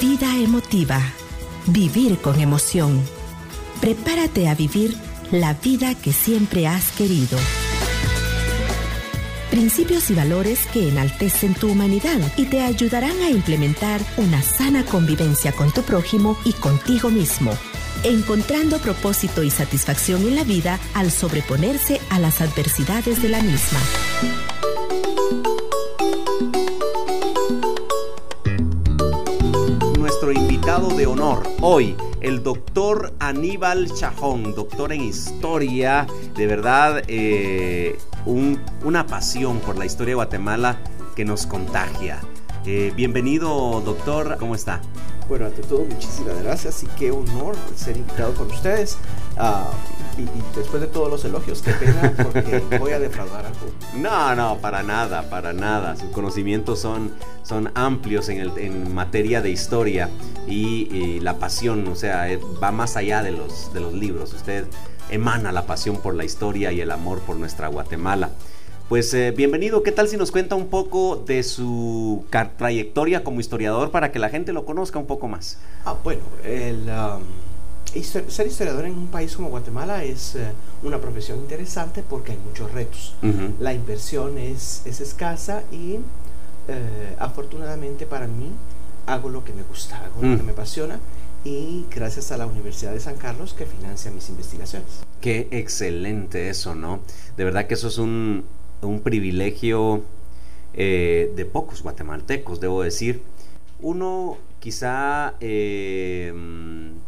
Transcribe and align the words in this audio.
Vida 0.00 0.36
emotiva. 0.36 1.00
Vivir 1.68 2.18
con 2.18 2.38
emoción. 2.38 3.02
Prepárate 3.80 4.46
a 4.46 4.54
vivir 4.54 4.94
la 5.30 5.54
vida 5.54 5.94
que 5.94 6.12
siempre 6.12 6.66
has 6.66 6.92
querido. 6.92 7.38
Principios 9.50 10.10
y 10.10 10.14
valores 10.14 10.66
que 10.66 10.90
enaltecen 10.90 11.54
tu 11.54 11.70
humanidad 11.70 12.20
y 12.36 12.44
te 12.44 12.60
ayudarán 12.60 13.18
a 13.22 13.30
implementar 13.30 14.02
una 14.18 14.42
sana 14.42 14.84
convivencia 14.84 15.52
con 15.52 15.72
tu 15.72 15.80
prójimo 15.80 16.36
y 16.44 16.52
contigo 16.52 17.08
mismo, 17.08 17.52
encontrando 18.04 18.78
propósito 18.78 19.42
y 19.42 19.50
satisfacción 19.50 20.28
en 20.28 20.36
la 20.36 20.44
vida 20.44 20.78
al 20.92 21.10
sobreponerse 21.10 22.02
a 22.10 22.18
las 22.18 22.42
adversidades 22.42 23.22
de 23.22 23.30
la 23.30 23.40
misma. 23.40 23.80
De 30.76 31.06
honor 31.06 31.42
hoy 31.62 31.96
el 32.20 32.42
doctor 32.42 33.14
Aníbal 33.18 33.90
Chajón, 33.94 34.54
doctor 34.54 34.92
en 34.92 35.00
historia, 35.00 36.06
de 36.36 36.46
verdad 36.46 37.02
eh, 37.08 37.96
una 38.26 39.06
pasión 39.06 39.58
por 39.60 39.78
la 39.78 39.86
historia 39.86 40.10
de 40.10 40.16
Guatemala 40.16 40.78
que 41.14 41.24
nos 41.24 41.46
contagia. 41.46 42.20
Eh, 42.68 42.92
bienvenido, 42.96 43.80
doctor, 43.84 44.38
¿cómo 44.40 44.56
está? 44.56 44.80
Bueno, 45.28 45.46
ante 45.46 45.62
todo, 45.62 45.84
muchísimas 45.84 46.42
gracias 46.42 46.82
y 46.82 46.88
qué 46.98 47.12
honor 47.12 47.54
ser 47.76 47.96
invitado 47.96 48.34
con 48.34 48.48
ustedes. 48.48 48.98
Ah, 49.36 49.70
y, 50.18 50.24
después 50.58 50.82
de 50.82 50.88
todos 50.88 51.08
los 51.08 51.24
elogios, 51.24 51.62
qué 51.62 51.70
pena 51.74 52.12
porque 52.20 52.58
voy 52.80 52.90
a 52.90 52.98
defraudar 52.98 53.46
algo. 53.46 53.60
No, 53.94 54.34
no, 54.34 54.58
para 54.58 54.82
nada, 54.82 55.30
para 55.30 55.52
nada. 55.52 55.94
Sus 55.94 56.10
conocimientos 56.10 56.80
son, 56.80 57.12
son 57.44 57.70
amplios 57.76 58.28
en, 58.30 58.40
el, 58.40 58.58
en 58.58 58.92
materia 58.92 59.40
de 59.42 59.50
historia 59.50 60.10
y, 60.48 61.20
la 61.20 61.38
pasión, 61.38 61.86
o 61.86 61.94
sea, 61.94 62.28
eh, 62.28 62.40
va 62.60 62.72
más 62.72 62.96
allá 62.96 63.22
de 63.22 63.30
los, 63.30 63.72
de 63.74 63.78
los 63.78 63.92
libros. 63.92 64.34
Usted 64.34 64.66
emana 65.08 65.52
la 65.52 65.66
pasión 65.66 65.98
por 65.98 66.16
la 66.16 66.24
historia 66.24 66.72
y 66.72 66.80
el 66.80 66.90
amor 66.90 67.20
por 67.20 67.36
nuestra 67.36 67.68
Guatemala. 67.68 68.30
Pues 68.88 69.12
eh, 69.14 69.32
bienvenido, 69.32 69.82
¿qué 69.82 69.90
tal 69.90 70.06
si 70.06 70.16
nos 70.16 70.30
cuenta 70.30 70.54
un 70.54 70.68
poco 70.68 71.16
de 71.26 71.42
su 71.42 72.24
trayectoria 72.56 73.24
como 73.24 73.40
historiador 73.40 73.90
para 73.90 74.12
que 74.12 74.20
la 74.20 74.28
gente 74.28 74.52
lo 74.52 74.64
conozca 74.64 75.00
un 75.00 75.06
poco 75.06 75.26
más? 75.26 75.58
Ah, 75.84 75.96
bueno, 76.04 76.22
el, 76.44 76.88
um, 76.88 78.00
ser 78.00 78.46
historiador 78.46 78.84
en 78.84 78.92
un 78.92 79.08
país 79.08 79.34
como 79.34 79.48
Guatemala 79.48 80.04
es 80.04 80.36
eh, 80.36 80.52
una 80.84 81.00
profesión 81.00 81.38
interesante 81.38 82.04
porque 82.08 82.32
hay 82.32 82.38
muchos 82.38 82.70
retos. 82.70 83.16
La 83.58 83.74
inversión 83.74 84.38
es, 84.38 84.82
es 84.84 85.00
escasa 85.00 85.64
y 85.72 85.98
eh, 86.68 87.16
afortunadamente 87.18 88.06
para 88.06 88.28
mí 88.28 88.52
hago 89.06 89.30
lo 89.30 89.44
que 89.44 89.52
me 89.52 89.64
gusta, 89.64 89.96
hago 89.96 90.22
lo 90.22 90.36
que 90.36 90.42
mm. 90.44 90.46
me 90.46 90.52
apasiona 90.52 91.00
y 91.44 91.86
gracias 91.90 92.30
a 92.30 92.36
la 92.36 92.46
Universidad 92.46 92.92
de 92.92 93.00
San 93.00 93.16
Carlos 93.16 93.52
que 93.52 93.66
financia 93.66 94.12
mis 94.12 94.28
investigaciones. 94.28 95.02
Qué 95.20 95.48
excelente 95.50 96.50
eso, 96.50 96.76
¿no? 96.76 97.00
De 97.36 97.44
verdad 97.44 97.66
que 97.66 97.74
eso 97.74 97.88
es 97.88 97.98
un, 97.98 98.44
un 98.82 99.00
privilegio 99.00 100.02
eh, 100.74 101.32
de 101.34 101.44
pocos 101.44 101.82
guatemaltecos, 101.82 102.60
debo 102.60 102.82
decir. 102.82 103.22
Uno 103.80 104.38
quizá 104.60 105.34
eh, 105.40 106.32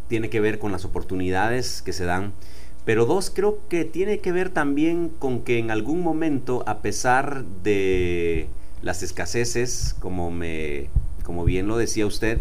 tiene 0.08 0.30
que 0.30 0.40
ver 0.40 0.58
con 0.58 0.72
las 0.72 0.84
oportunidades 0.84 1.82
que 1.82 1.92
se 1.92 2.04
dan, 2.04 2.32
pero 2.84 3.04
dos 3.04 3.30
creo 3.30 3.58
que 3.68 3.84
tiene 3.84 4.20
que 4.20 4.32
ver 4.32 4.50
también 4.50 5.10
con 5.18 5.42
que 5.42 5.58
en 5.58 5.70
algún 5.70 6.02
momento, 6.02 6.64
a 6.66 6.78
pesar 6.78 7.44
de 7.62 8.48
las 8.82 9.02
escaseces, 9.02 9.94
como, 10.00 10.30
me, 10.30 10.88
como 11.24 11.44
bien 11.44 11.66
lo 11.66 11.76
decía 11.76 12.06
usted, 12.06 12.40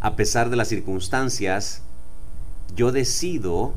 a 0.00 0.16
pesar 0.16 0.50
de 0.50 0.56
las 0.56 0.68
circunstancias, 0.68 1.82
yo 2.76 2.92
decido 2.92 3.74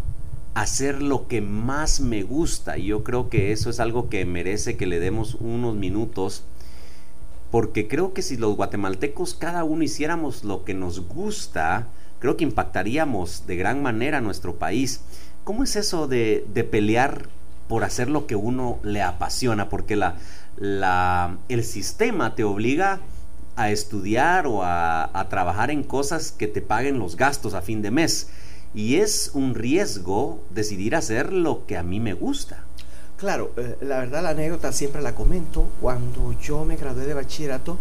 hacer 0.53 1.01
lo 1.01 1.27
que 1.27 1.41
más 1.41 1.99
me 1.99 2.23
gusta. 2.23 2.77
Y 2.77 2.85
yo 2.85 3.03
creo 3.03 3.29
que 3.29 3.51
eso 3.51 3.69
es 3.69 3.79
algo 3.79 4.09
que 4.09 4.25
merece 4.25 4.77
que 4.77 4.87
le 4.87 4.99
demos 4.99 5.35
unos 5.35 5.75
minutos, 5.75 6.43
porque 7.51 7.87
creo 7.87 8.13
que 8.13 8.21
si 8.21 8.37
los 8.37 8.55
guatemaltecos 8.55 9.35
cada 9.35 9.63
uno 9.63 9.83
hiciéramos 9.83 10.43
lo 10.43 10.63
que 10.63 10.73
nos 10.73 11.07
gusta, 11.07 11.87
creo 12.19 12.37
que 12.37 12.43
impactaríamos 12.43 13.45
de 13.47 13.55
gran 13.55 13.81
manera 13.81 14.19
a 14.19 14.21
nuestro 14.21 14.55
país. 14.55 15.01
¿Cómo 15.43 15.63
es 15.63 15.75
eso 15.75 16.07
de, 16.07 16.45
pelear 16.71 17.27
por 17.67 17.83
hacer 17.83 18.09
lo 18.09 18.27
que 18.27 18.35
uno 18.35 18.79
le 18.83 19.01
apasiona? 19.01 19.69
Porque 19.69 19.95
la, 19.95 20.15
la, 20.57 21.37
el 21.49 21.63
sistema 21.63 22.35
te 22.35 22.43
obliga 22.43 23.01
a 23.55 23.69
estudiar 23.69 24.47
o 24.47 24.63
a, 24.63 25.19
a 25.19 25.29
trabajar 25.29 25.69
en 25.69 25.83
cosas 25.83 26.31
que 26.31 26.47
te 26.47 26.61
paguen 26.61 26.97
los 26.97 27.17
gastos 27.17 27.53
a 27.53 27.61
fin 27.61 27.83
de 27.83 27.91
mes 27.91 28.29
y 28.73 28.95
es 28.95 29.31
un 29.33 29.55
riesgo 29.55 30.43
decidir 30.49 30.95
hacer 30.95 31.31
lo 31.31 31.65
que 31.65 31.77
a 31.77 31.83
mí 31.83 31.99
me 31.99 32.13
gusta. 32.13 32.63
Claro, 33.17 33.51
eh, 33.57 33.77
la 33.81 33.99
verdad 33.99 34.23
la 34.23 34.29
anécdota 34.29 34.71
siempre 34.71 35.01
la 35.01 35.15
comento. 35.15 35.67
Cuando 35.79 36.35
yo 36.41 36.65
me 36.65 36.75
gradué 36.75 37.05
de 37.05 37.13
bachillerato, 37.13 37.77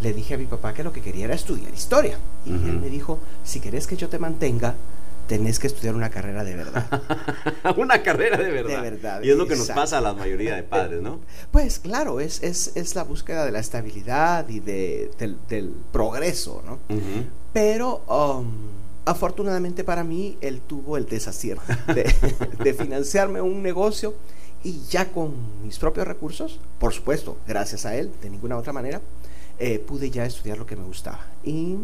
le 0.00 0.12
dije 0.12 0.34
a 0.34 0.38
mi 0.38 0.46
papá 0.46 0.72
que 0.72 0.82
lo 0.82 0.92
que 0.92 1.02
quería 1.02 1.26
era 1.26 1.34
estudiar 1.34 1.72
historia. 1.72 2.18
Y 2.46 2.50
él 2.50 2.80
me 2.80 2.88
dijo, 2.88 3.18
si 3.44 3.60
querés 3.60 3.86
que 3.86 3.96
yo 3.96 4.08
te 4.08 4.18
mantenga, 4.18 4.74
tenés 5.26 5.58
que 5.58 5.66
estudiar 5.66 5.94
una 5.94 6.10
carrera 6.10 6.42
de 6.42 6.56
verdad. 6.56 6.86
una 7.76 8.02
carrera 8.02 8.38
de 8.38 8.50
verdad. 8.50 8.82
De 8.82 8.90
verdad. 8.90 9.22
Y 9.22 9.30
es 9.30 9.36
lo 9.36 9.46
que 9.46 9.56
nos 9.56 9.68
pasa 9.68 9.98
a 9.98 10.00
la 10.00 10.14
mayoría 10.14 10.56
de 10.56 10.62
padres, 10.62 11.02
¿no? 11.02 11.20
Pues 11.52 11.78
claro, 11.78 12.18
es, 12.18 12.42
es, 12.42 12.72
es 12.74 12.94
la 12.94 13.04
búsqueda 13.04 13.44
de 13.44 13.52
la 13.52 13.60
estabilidad 13.60 14.48
y 14.48 14.60
de, 14.60 15.10
del, 15.48 15.74
progreso, 15.92 16.62
¿no? 16.66 16.78
Pero... 17.52 17.98
Um, 18.08 18.79
Afortunadamente 19.04 19.84
para 19.84 20.04
mí, 20.04 20.36
él 20.40 20.60
tuvo 20.60 20.96
el 20.96 21.06
desacierto 21.06 21.62
de, 21.94 22.74
financiarme 22.74 23.40
un 23.40 23.62
negocio 23.62 24.14
y 24.62 24.80
ya 24.90 25.10
con 25.10 25.34
mis 25.64 25.78
propios 25.78 26.06
recursos, 26.06 26.60
por 26.78 26.92
supuesto, 26.92 27.36
gracias 27.46 27.86
a 27.86 27.96
él, 27.96 28.10
de 28.22 28.30
ninguna 28.30 28.58
otra 28.58 28.72
manera, 28.72 29.00
eh, 29.58 29.78
pude 29.78 30.10
ya 30.10 30.24
estudiar 30.24 30.58
lo 30.58 30.66
que 30.66 30.76
me 30.76 30.84
gustaba. 30.84 31.20
Y 31.44 31.78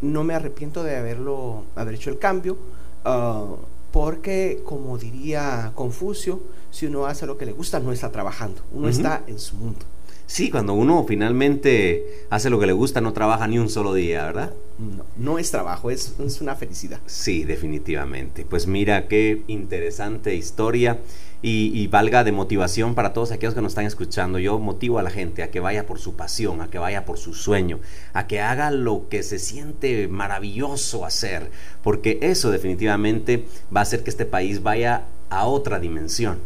no 0.00 0.24
me 0.24 0.34
arrepiento 0.34 0.84
de 0.84 0.96
haberlo, 0.96 1.64
haber 1.74 1.94
hecho 1.94 2.10
el 2.10 2.18
cambio, 2.18 2.56
ah, 3.04 3.46
porque 3.92 4.62
como 4.64 4.98
diría 4.98 5.72
Confucio, 5.74 6.40
si 6.70 6.86
uno 6.86 7.06
hace 7.06 7.26
lo 7.26 7.38
que 7.38 7.46
le 7.46 7.52
gusta, 7.52 7.80
no 7.80 7.92
está 7.92 8.12
trabajando, 8.12 8.60
uno 8.72 8.88
está 8.88 9.22
en 9.26 9.38
su 9.38 9.56
mundo. 9.56 9.80
Sí, 10.26 10.50
cuando 10.50 10.74
uno 10.74 11.04
finalmente 11.06 12.26
hace 12.30 12.50
lo 12.50 12.58
que 12.58 12.66
le 12.66 12.72
gusta, 12.72 13.00
no 13.00 13.12
trabaja 13.12 13.46
ni 13.46 13.58
un 13.58 13.68
solo 13.68 13.94
día, 13.94 14.24
¿verdad? 14.24 14.52
No, 14.78 15.04
no 15.16 15.38
es 15.38 15.52
trabajo, 15.52 15.90
es, 15.90 16.14
una 16.40 16.56
felicidad. 16.56 17.00
Sí, 17.06 17.44
definitivamente. 17.44 18.44
Pues 18.44 18.66
mira 18.66 19.06
qué 19.06 19.42
interesante 19.46 20.34
historia 20.34 20.98
y, 21.42 21.86
valga 21.86 22.24
de 22.24 22.32
motivación 22.32 22.96
para 22.96 23.12
todos 23.12 23.30
aquellos 23.30 23.54
que 23.54 23.60
nos 23.60 23.72
están 23.72 23.86
escuchando. 23.86 24.40
Yo 24.40 24.58
motivo 24.58 24.98
a 24.98 25.02
la 25.04 25.10
gente 25.10 25.44
a 25.44 25.50
que 25.50 25.60
vaya 25.60 25.86
por 25.86 26.00
su 26.00 26.16
pasión, 26.16 26.60
a 26.60 26.68
que 26.68 26.78
vaya 26.78 27.04
por 27.04 27.18
su 27.18 27.32
sueño, 27.32 27.78
a 28.12 28.26
que 28.26 28.40
haga 28.40 28.72
lo 28.72 29.08
que 29.08 29.22
se 29.22 29.38
siente 29.38 30.08
maravilloso 30.08 31.04
hacer, 31.04 31.50
porque 31.84 32.18
eso 32.20 32.50
definitivamente 32.50 33.44
va 33.74 33.80
a 33.80 33.82
hacer 33.82 34.02
que 34.02 34.10
este 34.10 34.26
país 34.26 34.64
vaya 34.64 35.04
a 35.30 35.46
otra 35.46 35.78
dimensión. 35.78 36.38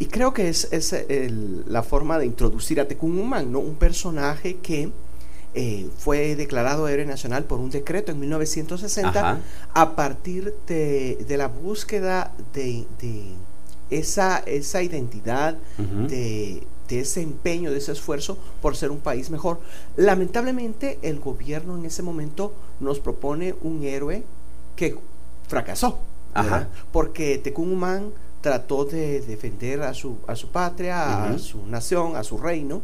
Y 0.00 0.06
creo 0.06 0.32
que 0.32 0.48
es, 0.48 0.66
es 0.72 0.94
la 1.66 1.82
forma 1.82 2.18
de 2.18 2.26
introducir 2.26 2.80
a 2.80 2.88
Tecumumán, 2.88 3.52
¿no? 3.52 3.60
un 3.60 3.76
personaje 3.76 4.56
que 4.56 4.90
eh, 5.52 5.88
fue 5.98 6.36
declarado 6.36 6.88
héroe 6.88 7.04
nacional 7.04 7.44
por 7.44 7.60
un 7.60 7.70
decreto 7.70 8.10
en 8.10 8.18
1960 8.20 9.40
a 9.74 9.96
partir 9.96 10.54
de, 10.66 11.34
la 11.36 11.48
búsqueda 11.48 12.32
de, 12.54 12.86
esa, 13.90 14.38
esa 14.38 14.82
identidad, 14.82 15.58
de, 15.76 16.62
de 16.88 17.00
ese 17.00 17.20
empeño, 17.20 17.70
de 17.70 17.78
ese 17.78 17.92
esfuerzo 17.92 18.38
por 18.62 18.76
ser 18.76 18.90
un 18.90 19.00
país 19.00 19.28
mejor. 19.28 19.60
Lamentablemente 19.96 20.98
el 21.02 21.20
gobierno 21.20 21.76
en 21.76 21.84
ese 21.84 22.02
momento 22.02 22.54
nos 22.80 23.00
propone 23.00 23.54
un 23.60 23.84
héroe 23.84 24.22
que 24.76 24.96
fracasó, 25.46 25.98
porque 26.92 27.38
Tecumumán 27.38 28.12
trató 28.40 28.84
de 28.84 29.20
defender 29.20 29.82
a 29.82 29.94
su, 29.94 30.16
a 30.26 30.34
su 30.34 30.48
patria, 30.48 31.24
a 31.24 31.38
su 31.38 31.66
nación, 31.66 32.16
a 32.16 32.24
su 32.24 32.38
reino, 32.38 32.80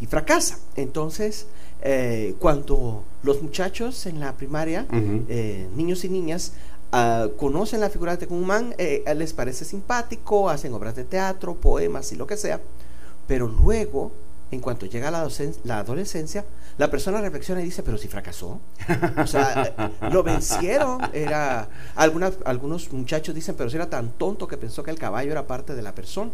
y 0.00 0.06
fracasa. 0.06 0.58
Entonces, 0.76 1.46
eh, 1.82 2.34
cuando 2.38 3.04
los 3.22 3.42
muchachos 3.42 4.06
en 4.06 4.20
la 4.20 4.36
primaria, 4.36 4.86
eh, 4.92 5.68
niños 5.74 6.04
y 6.04 6.08
niñas, 6.08 6.52
ah, 6.92 7.28
conocen 7.36 7.80
la 7.80 7.90
figura 7.90 8.12
de 8.12 8.18
Tecumán, 8.18 8.74
eh, 8.78 9.04
les 9.16 9.32
parece 9.32 9.64
simpático, 9.64 10.48
hacen 10.48 10.72
obras 10.74 10.94
de 10.94 11.04
teatro, 11.04 11.54
poemas 11.54 12.12
y 12.12 12.16
lo 12.16 12.26
que 12.26 12.36
sea, 12.36 12.60
pero 13.26 13.48
luego 13.48 14.12
en 14.52 14.60
cuanto 14.60 14.86
llega 14.86 15.10
la, 15.10 15.28
la, 15.64 15.78
adolescencia, 15.78 16.44
la 16.78 16.90
persona 16.90 17.20
reflexiona 17.20 17.60
y 17.60 17.64
dice, 17.64 17.82
pero 17.82 17.98
si 17.98 18.08
fracasó. 18.08 18.60
O 19.18 19.26
sea, 19.26 19.90
lo 20.10 20.22
vencieron. 20.22 21.00
Era, 21.12 21.68
algunas, 21.94 22.34
algunos 22.44 22.92
muchachos 22.92 23.34
dicen, 23.34 23.54
pero 23.56 23.70
si 23.70 23.76
era 23.76 23.90
tan 23.90 24.10
tonto 24.12 24.48
que 24.48 24.56
pensó 24.56 24.82
que 24.82 24.90
el 24.90 24.98
caballo 24.98 25.32
era 25.32 25.46
parte 25.46 25.74
de 25.74 25.82
la 25.82 25.94
persona. 25.94 26.30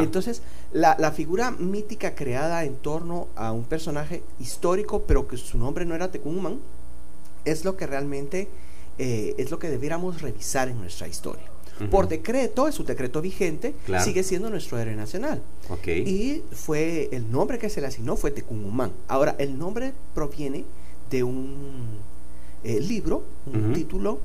Entonces, 0.00 0.42
la, 0.72 0.96
la, 0.98 1.10
figura 1.12 1.50
mítica 1.50 2.14
creada 2.14 2.64
en 2.64 2.76
torno 2.76 3.28
a 3.34 3.52
un 3.52 3.64
personaje 3.64 4.22
histórico, 4.38 5.02
pero 5.06 5.26
que 5.26 5.36
su 5.36 5.58
nombre 5.58 5.84
no 5.84 5.94
era 5.94 6.10
Tecumán, 6.10 6.60
es 7.44 7.64
lo 7.64 7.76
que 7.76 7.86
realmente 7.86 8.48
eh, 8.98 9.34
es 9.38 9.50
lo 9.50 9.58
que 9.58 9.70
debiéramos 9.70 10.20
revisar 10.20 10.68
en 10.68 10.78
nuestra 10.78 11.08
historia. 11.08 11.49
Por 11.88 12.08
decreto, 12.08 12.68
es 12.68 12.78
un 12.78 12.86
decreto 12.86 13.22
vigente, 13.22 13.74
sigue 14.02 14.22
siendo 14.22 14.50
nuestro 14.50 14.78
héroe 14.78 14.94
nacional. 14.94 15.42
Y 15.86 16.42
fue 16.52 17.08
el 17.12 17.30
nombre 17.30 17.58
que 17.58 17.70
se 17.70 17.80
le 17.80 17.86
asignó 17.86 18.16
fue 18.16 18.30
Tecumumán. 18.30 18.92
Ahora, 19.08 19.36
el 19.38 19.58
nombre 19.58 19.92
proviene 20.14 20.64
de 21.10 21.22
un 21.22 21.86
eh, 22.64 22.80
libro, 22.80 23.24
un 23.46 23.72
título 23.72 24.20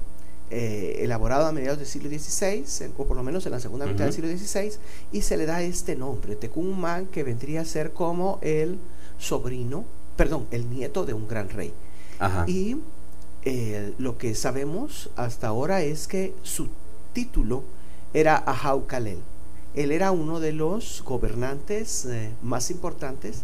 eh, 0.52 1.00
elaborado 1.04 1.48
a 1.48 1.52
mediados 1.52 1.80
del 1.80 1.88
siglo 1.88 2.10
XVI, 2.10 2.92
o 2.98 3.06
por 3.06 3.18
lo 3.18 3.24
menos 3.24 3.46
en 3.48 3.52
la 3.52 3.60
segunda 3.60 3.86
mitad 3.88 4.06
del 4.06 4.14
siglo 4.14 4.30
XVI, 4.30 4.74
y 5.12 5.22
se 5.22 5.38
le 5.38 5.46
da 5.46 5.64
este 5.64 5.96
nombre, 5.96 6.36
Tecumumán, 6.36 7.08
que 7.08 7.24
vendría 7.24 7.62
a 7.62 7.66
ser 7.66 7.94
como 7.94 8.38
el 8.42 8.78
sobrino, 9.18 9.86
perdón, 10.16 10.46
el 10.52 10.70
nieto 10.70 11.06
de 11.06 11.14
un 11.14 11.28
gran 11.28 11.50
rey. 11.50 11.74
Y 12.48 12.78
eh, 13.44 13.94
lo 13.98 14.18
que 14.18 14.36
sabemos 14.36 15.10
hasta 15.16 15.48
ahora 15.48 15.82
es 15.82 16.08
que 16.08 16.34
su 16.44 16.68
título 17.16 17.64
era 18.14 18.36
Ahau-Kalel. 18.46 19.20
Él 19.74 19.92
era 19.92 20.12
uno 20.12 20.40
de 20.40 20.52
los 20.52 21.02
gobernantes 21.04 22.06
eh, 22.06 22.32
más 22.44 22.70
importantes 22.70 23.44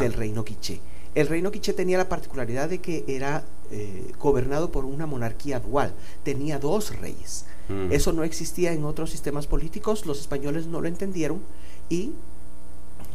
del 0.00 0.14
reino 0.14 0.44
quiché. 0.44 0.80
El 1.14 1.26
reino 1.28 1.50
quiché 1.50 1.72
tenía 1.72 1.98
la 1.98 2.08
particularidad 2.08 2.68
de 2.68 2.78
que 2.78 3.04
era 3.06 3.44
eh, 3.70 4.12
gobernado 4.18 4.70
por 4.70 4.84
una 4.84 5.06
monarquía 5.06 5.60
dual, 5.60 5.92
tenía 6.22 6.58
dos 6.58 6.98
reyes. 6.98 7.44
Mm. 7.68 7.92
Eso 7.92 8.12
no 8.12 8.24
existía 8.24 8.72
en 8.72 8.84
otros 8.84 9.10
sistemas 9.10 9.46
políticos, 9.46 10.06
los 10.06 10.20
españoles 10.20 10.66
no 10.66 10.80
lo 10.80 10.88
entendieron 10.88 11.40
y 11.88 12.12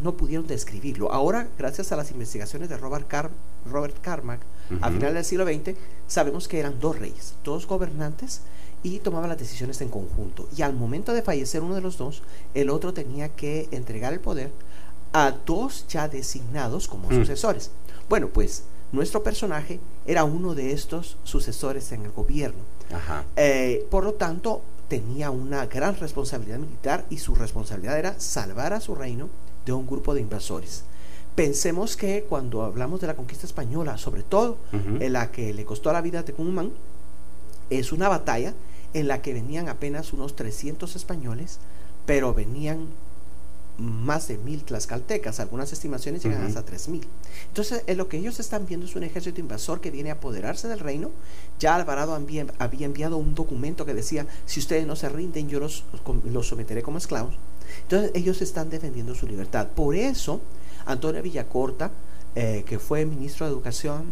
no 0.02 0.14
pudieron 0.14 0.48
describirlo. 0.48 1.12
Ahora, 1.12 1.48
gracias 1.58 1.92
a 1.92 1.96
las 1.96 2.12
investigaciones 2.12 2.70
de 2.70 2.78
Robert, 2.78 3.08
Robert 3.72 3.96
Carmack, 4.02 4.42
a 4.82 4.90
final 4.90 5.14
del 5.14 5.24
siglo 5.24 5.46
XX, 5.46 5.76
sabemos 6.08 6.48
que 6.48 6.60
eran 6.60 6.80
dos 6.80 6.98
reyes, 6.98 7.36
dos 7.44 7.68
gobernantes 7.68 8.42
y 8.86 9.00
tomaban 9.00 9.30
las 9.30 9.40
decisiones 9.40 9.82
en 9.82 9.90
conjunto. 9.90 10.48
Y 10.56 10.62
al 10.62 10.74
momento 10.74 11.12
de 11.12 11.24
fallecer 11.24 11.64
uno 11.64 11.74
de 11.74 11.82
los 11.82 11.98
dos, 11.98 12.22
el 12.54 12.70
otro 12.70 12.94
tenía 12.94 13.30
que 13.30 13.68
entregar 13.72 14.14
el 14.14 14.20
poder 14.20 14.52
a 15.12 15.32
dos 15.32 15.88
ya 15.88 16.08
designados 16.08 16.88
como 16.88 17.10
mm. 17.10 17.16
sucesores. 17.16 17.72
Bueno, 18.08 18.28
pues 18.28 18.64
nuestro 18.92 19.24
personaje 19.24 19.80
era 20.06 20.24
uno 20.24 20.54
de 20.54 20.72
estos 20.72 21.18
sucesores 21.24 21.92
en 21.94 22.04
el 22.04 22.12
gobierno. 22.12 22.60
Eh, 23.36 23.88
por 23.90 24.04
lo 24.04 24.14
tanto, 24.14 24.62
tenía 24.88 25.32
una 25.32 25.66
gran 25.66 25.98
responsabilidad 25.98 26.60
militar 26.60 27.06
y 27.10 27.18
su 27.18 27.34
responsabilidad 27.34 27.98
era 27.98 28.20
salvar 28.20 28.74
a 28.74 28.82
su 28.82 28.94
reino 28.94 29.30
de 29.66 29.74
un 29.74 29.88
grupo 29.88 30.14
de 30.14 30.22
invasores. 30.22 30.84
Pensemos 31.34 31.98
que 31.98 32.24
cuando 32.30 32.62
hablamos 32.62 33.02
de 33.02 33.08
la 33.08 33.16
conquista 33.16 33.48
española, 33.48 33.98
sobre 33.98 34.22
todo 34.22 34.58
en 34.72 35.12
la 35.12 35.32
que 35.32 35.56
le 35.56 35.66
costó 35.66 35.92
la 35.92 36.02
vida 36.02 36.20
a 36.20 36.24
Tecumán, 36.24 36.72
es 37.70 37.92
una 37.92 38.10
batalla 38.10 38.54
en 38.96 39.10
la 39.10 39.22
que 39.22 39.34
venían 39.34 39.68
apenas 39.68 40.14
unos 40.14 40.38
300 40.38 40.96
españoles, 40.96 41.60
pero 42.06 42.34
venían 42.34 42.88
más 43.78 44.30
de 44.30 44.38
mil 44.38 44.64
tlaxcaltecas, 44.64 45.42
algunas 45.42 45.74
estimaciones 45.74 46.24
llegan 46.24 46.46
hasta 46.46 46.64
tres 46.64 46.88
mil. 46.88 47.06
Entonces, 47.50 47.84
lo 47.98 48.08
que 48.08 48.16
ellos 48.16 48.40
están 48.40 48.66
viendo 48.66 48.86
es 48.86 48.96
un 48.96 49.04
ejército 49.04 49.42
invasor 49.42 49.82
que 49.82 49.92
viene 49.92 50.12
a 50.12 50.14
apoderarse 50.14 50.70
del 50.70 50.80
reino. 50.80 51.12
Ya 51.60 51.76
Alvarado 51.76 52.16
había, 52.16 52.46
enviado 52.86 53.18
un 53.18 53.36
documento 53.36 53.86
que 53.86 53.94
decía, 53.94 54.28
si 54.46 54.62
ustedes 54.62 54.88
no 54.88 54.96
se 54.96 55.10
rinden, 55.10 55.50
yo 55.50 55.60
los, 55.60 55.84
los 56.24 56.48
someteré 56.48 56.82
como 56.82 56.98
esclavos. 56.98 57.36
Entonces, 57.82 58.12
ellos 58.14 58.42
están 58.42 58.70
defendiendo 58.70 59.14
su 59.14 59.28
libertad. 59.28 59.68
Por 59.76 59.94
eso, 59.96 60.40
Antonio 60.86 61.22
Villacorta, 61.22 61.92
eh, 62.34 62.64
que 62.66 62.80
fue 62.80 63.06
ministro 63.06 63.46
de 63.46 63.52
Educación, 63.52 64.06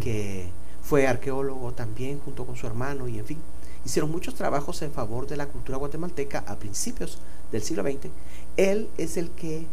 que 0.00 0.48
fue 0.82 1.06
arqueólogo 1.06 1.72
también 1.72 2.20
junto 2.20 2.46
con 2.46 2.56
su 2.56 2.66
hermano 2.66 3.06
y 3.06 3.18
en 3.18 3.26
fin, 3.26 3.38
hicieron 3.84 4.10
muchos 4.10 4.34
trabajos 4.34 4.82
en 4.82 4.92
favor 4.92 5.26
de 5.26 5.36
la 5.36 5.46
cultura 5.46 5.78
guatemalteca 5.78 6.44
a 6.46 6.56
principios 6.56 7.18
del 7.52 7.62
siglo 7.62 7.82
XX. 7.82 8.10
Él 8.56 8.88
es 8.98 9.16
el 9.16 9.30
que 9.30 9.66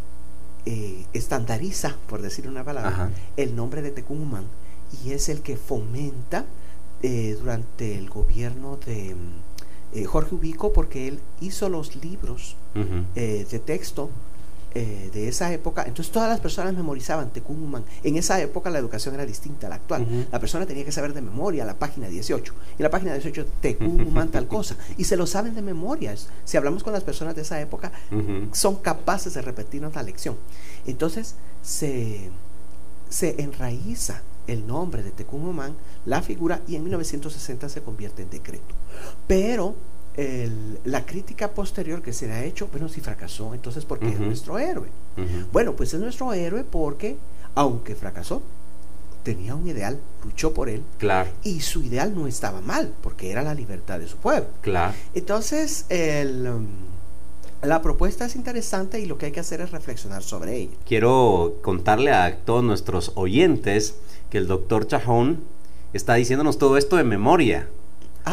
eh, 0.65 1.05
estandariza, 1.13 1.95
por 2.09 2.21
decir 2.21 2.47
una 2.47 2.63
palabra, 2.63 3.11
el 3.37 3.55
nombre 3.55 3.81
de 3.81 3.91
Tecumán 3.91 4.45
y 5.03 5.11
es 5.11 5.29
el 5.29 5.41
que 5.41 5.57
fomenta 5.57 6.45
eh, 7.01 7.37
durante 7.39 7.97
el 7.97 8.09
gobierno 8.09 8.77
de 8.85 9.15
eh, 9.93 10.03
Jorge 10.05 10.35
Ubico 10.35 10.73
porque 10.73 11.07
él 11.07 11.19
hizo 11.41 11.69
los 11.69 11.95
libros 11.97 12.55
de 13.15 13.61
texto 13.65 14.09
eh, 14.79 15.09
de 15.11 15.27
esa 15.27 15.51
época, 15.51 15.85
entonces 15.87 16.13
todas 16.13 16.29
las 16.29 16.39
personas 16.39 16.71
memorizaban 16.75 17.31
Tecumumán. 17.31 17.83
En 18.03 18.15
esa 18.15 18.39
época 18.39 18.69
la 18.69 18.77
educación 18.77 19.15
era 19.15 19.25
distinta 19.25 19.65
a 19.65 19.71
la 19.71 19.77
actual. 19.77 20.27
La 20.31 20.39
persona 20.39 20.67
tenía 20.67 20.85
que 20.85 20.91
saber 20.91 21.15
de 21.15 21.21
memoria 21.21 21.65
la 21.65 21.73
página 21.73 22.07
18. 22.07 22.53
Y 22.77 22.83
la 22.83 22.91
página 22.91 23.13
18, 23.13 23.45
Tecumumán 23.61 24.29
tal 24.29 24.47
cosa. 24.47 24.77
Y 24.95 25.05
se 25.05 25.17
lo 25.17 25.25
saben 25.25 25.55
de 25.55 25.63
memoria. 25.63 26.13
Si 26.45 26.57
hablamos 26.57 26.83
con 26.83 26.93
las 26.93 27.03
personas 27.03 27.35
de 27.35 27.41
esa 27.41 27.59
época, 27.59 27.91
son 28.51 28.75
capaces 28.75 29.33
de 29.33 29.41
repetirnos 29.41 29.95
la 29.95 30.03
lección. 30.03 30.35
Entonces 30.85 31.33
se, 31.63 32.29
se 33.09 33.41
enraiza 33.41 34.21
el 34.45 34.67
nombre 34.67 35.01
de 35.01 35.09
Tecumumán, 35.09 35.75
la 36.05 36.21
figura, 36.21 36.61
y 36.67 36.75
en 36.75 36.83
1960 36.83 37.67
se 37.67 37.81
convierte 37.81 38.21
en 38.21 38.29
decreto. 38.29 38.75
Pero 39.25 39.73
la 40.85 41.05
crítica 41.05 41.51
posterior 41.51 42.01
que 42.01 42.11
se 42.11 42.27
le 42.27 42.33
ha 42.33 42.43
hecho, 42.43 42.67
bueno, 42.71 42.89
si 42.89 43.01
fracasó, 43.01 43.53
entonces 43.53 43.85
¿por 43.85 43.99
qué 43.99 44.09
es 44.09 44.19
nuestro 44.19 44.57
héroe? 44.57 44.87
Bueno, 45.51 45.73
pues 45.73 45.93
es 45.93 45.99
nuestro 45.99 46.33
héroe 46.33 46.63
porque, 46.63 47.17
aunque 47.55 47.95
fracasó, 47.95 48.41
tenía 49.23 49.55
un 49.55 49.67
ideal, 49.67 49.99
luchó 50.23 50.53
por 50.53 50.69
él. 50.69 50.81
Claro. 50.99 51.29
Y 51.43 51.59
su 51.59 51.83
ideal 51.83 52.15
no 52.15 52.27
estaba 52.27 52.61
mal, 52.61 52.93
porque 53.03 53.29
era 53.29 53.43
la 53.43 53.53
libertad 53.53 53.99
de 53.99 54.07
su 54.07 54.15
pueblo. 54.15 54.47
Claro. 54.61 54.93
Entonces, 55.13 55.85
el, 55.89 56.47
um, 56.47 56.65
la 57.61 57.81
propuesta 57.81 58.25
es 58.25 58.35
interesante 58.37 59.01
y 59.01 59.05
lo 59.05 59.17
que 59.17 59.27
hay 59.27 59.31
que 59.33 59.41
hacer 59.41 59.59
es 59.59 59.71
reflexionar 59.71 60.23
sobre 60.23 60.55
ella. 60.55 60.71
Quiero 60.85 61.55
contarle 61.61 62.11
a 62.11 62.37
todos 62.37 62.63
nuestros 62.63 63.11
oyentes 63.15 63.95
que 64.29 64.37
el 64.37 64.47
doctor 64.47 64.87
Chajón 64.87 65.41
está 65.91 66.13
diciéndonos 66.13 66.57
todo 66.57 66.77
esto 66.77 66.95
de 66.95 67.03
memoria. 67.03 67.67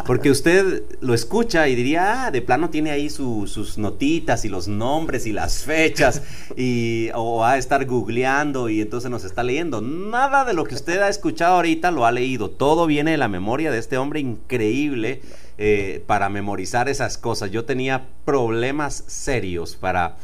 Porque 0.07 0.31
usted 0.31 0.83
lo 1.01 1.15
escucha 1.15 1.69
y 1.69 1.75
diría, 1.75 2.27
ah, 2.27 2.31
de 2.31 2.43
plano 2.43 2.71
tiene 2.71 2.91
ahí 2.91 3.11
sus 3.11 3.79
notitas 3.79 4.45
y 4.45 4.49
los 4.49 4.69
nombres 4.69 5.27
y 5.27 5.33
las 5.33 5.65
fechas, 5.65 6.23
y, 6.57 7.11
o 7.15 7.39
va 7.39 7.53
a 7.53 7.59
estar 7.59 7.85
googleando 7.85 8.69
y 8.69 8.81
entonces 8.81 9.11
nos 9.11 9.25
está 9.25 9.43
leyendo. 9.43 9.81
Nada 9.81 10.45
de 10.45 10.55
lo 10.55 10.65
que 10.65 10.75
usted 10.75 11.01
ha 11.01 11.09
escuchado 11.09 11.57
ahorita 11.57 11.91
lo 11.91 12.07
ha 12.07 12.13
leído. 12.13 12.51
Todo 12.51 12.87
viene 12.87 13.13
de 13.13 13.19
la 13.19 13.29
memoria 13.29 13.71
de 13.71 13.79
este 13.79 13.99
hombre 13.99 14.21
increíble 14.21 15.21
eh, 15.57 16.03
para 16.07 16.29
memorizar 16.29 16.89
esas 16.89 17.17
cosas. 17.17 17.51
Yo 17.51 17.65
tenía 17.65 18.09
problemas 18.25 19.05
serios 19.07 19.77
para, 19.77 20.17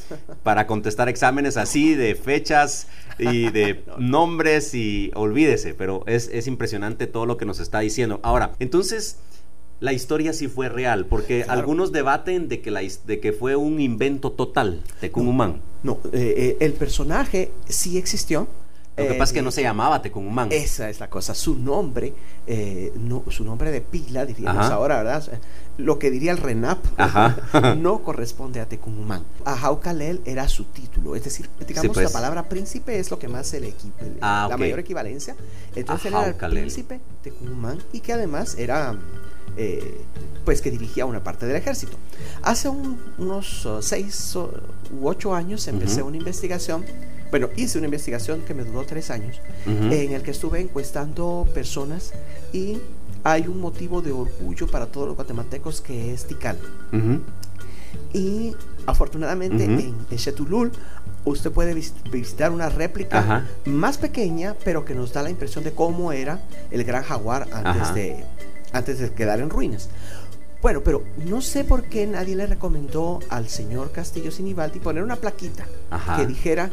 para 0.43 0.67
contestar 0.67 1.09
exámenes 1.09 1.57
así 1.57 1.95
de 1.95 2.17
fechas 2.17 2.89
y 3.19 3.51
de 3.51 3.85
nombres 3.99 4.75
y 4.75 5.13
olvídese, 5.15 5.75
pero 5.75 6.03
es, 6.07 6.29
es 6.33 6.47
impresionante 6.47 7.07
todo 7.07 7.27
lo 7.27 7.37
que 7.37 7.45
nos 7.45 7.61
está 7.61 7.81
diciendo. 7.81 8.19
Ahora, 8.25 8.53
entonces 8.59 9.19
la 9.81 9.95
historia 9.95 10.33
sí 10.33 10.47
fue 10.47 10.69
real, 10.69 11.07
porque 11.07 11.45
algunos 11.49 11.91
debaten 11.91 12.49
de 12.49 12.61
que, 12.61 12.71
la, 12.71 12.81
de 12.81 13.21
que 13.21 13.33
fue 13.33 13.57
un 13.57 13.81
invento 13.81 14.31
total 14.33 14.83
de 15.01 15.09
Tecumumán. 15.09 15.61
No, 15.83 15.99
eh, 16.13 16.35
eh, 16.37 16.57
el 16.61 16.75
personaje 16.75 17.51
sí 17.69 17.99
existió. 17.99 18.47
Lo 18.97 19.09
que 19.09 19.15
pasa 19.15 19.31
es 19.31 19.33
que 19.33 19.43
no 19.43 19.51
se 19.51 19.63
llamaba 19.63 20.03
Tecumumán. 20.03 20.49
Esa 20.53 20.91
es 20.91 21.01
la 21.01 21.09
cosa. 21.09 21.35
Su 21.35 21.55
nombre, 21.55 22.13
eh, 22.47 22.93
no, 22.97 23.25
su 23.31 23.45
nombre 23.45 23.71
de 23.71 23.81
pila, 23.81 24.27
diríamos 24.27 24.67
ahora, 24.67 24.99
¿verdad? 24.99 25.41
Lo 25.79 25.99
que 25.99 26.11
diría 26.11 26.33
el 26.33 26.37
RENAP 26.37 26.85
no 27.79 28.03
corresponde 28.03 28.61
a 28.61 28.67
Tecumumán. 28.67 29.25
Ajaucalel 29.47 30.21
era 30.27 30.47
su 30.49 30.65
título. 30.65 31.17
Es 31.17 31.25
decir, 31.25 31.49
digamos, 31.67 31.97
la 31.97 32.03
pues. 32.03 32.13
palabra 32.13 32.47
príncipe 32.47 32.99
es 32.99 33.11
lo 33.11 33.19
que 33.19 33.29
más 33.29 33.47
se 33.47 33.61
le 33.61 33.69
equivale. 33.69 34.19
Ah, 34.21 34.49
la 34.51 34.59
mayor 34.59 34.81
equivalencia. 34.81 35.35
Entonces 35.75 36.13
él 36.13 36.15
era 36.15 36.27
el 36.27 36.53
príncipe 36.53 37.01
Tecumumán 37.23 37.79
y 37.95 38.01
que 38.01 38.13
además 38.13 38.57
era 38.59 38.99
eh, 39.57 40.01
pues 40.45 40.63
que 40.63 40.71
dirigía 40.71 41.07
una 41.07 41.23
parte 41.23 41.47
del 41.47 41.57
ejército. 41.57 41.97
Hace 42.43 42.69
unos 42.69 43.65
uh, 43.67 43.83
seis 43.83 44.35
u 44.37 45.09
ocho 45.09 45.35
años 45.35 45.67
empecé 45.69 46.03
una 46.03 46.17
investigación, 46.17 46.85
bueno, 47.31 47.49
hice 47.57 47.79
una 47.79 47.87
investigación 47.87 48.43
que 48.43 48.55
me 48.55 48.65
duró 48.65 48.85
tres 48.85 49.11
años, 49.11 49.41
en 49.67 50.13
el 50.13 50.23
que 50.23 50.31
estuve 50.31 50.61
encuestando 50.61 51.47
personas 51.55 52.13
y 52.53 52.79
hay 53.23 53.47
un 53.47 53.61
motivo 53.61 54.03
de 54.03 54.13
orgullo 54.13 54.67
para 54.67 54.87
todos 54.87 55.09
los 55.09 55.17
guatemaltecos 55.17 55.81
que 55.81 56.13
es 56.13 56.27
Tikal. 56.27 56.59
Y 58.13 58.55
afortunadamente 58.87 59.65
en, 59.65 59.95
Chetulul 60.17 60.73
usted 61.25 61.51
puede 61.51 61.75
visitar 61.75 62.51
una 62.51 62.69
réplica 62.69 63.47
más 63.67 63.99
pequeña, 63.99 64.57
pero 64.65 64.85
que 64.85 64.95
nos 64.95 65.13
da 65.13 65.23
la 65.23 65.31
impresión 65.31 65.65
de 65.65 65.73
cómo 65.73 66.13
era 66.13 66.41
el 66.71 66.83
gran 66.85 67.03
jaguar 67.05 67.47
antes 67.53 67.95
de 67.95 68.25
antes 68.73 68.99
de 68.99 69.13
quedar 69.13 69.41
en 69.41 69.51
ruinas. 69.51 69.89
Bueno, 70.63 70.83
pero 70.83 71.03
no 71.25 71.41
sé 71.41 71.65
por 71.65 71.85
qué 71.85 72.07
nadie 72.07 72.37
le 72.37 72.47
recomendó 72.47 73.21
al 73.31 73.49
señor 73.49 73.93
Castillo 73.93 74.31
Sinibaldi 74.31 74.79
poner 74.79 75.03
una 75.03 75.17
plaquita 75.17 75.67
que 76.17 76.27
dijera 76.27 76.71